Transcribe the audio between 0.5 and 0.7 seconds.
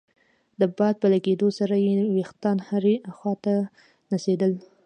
د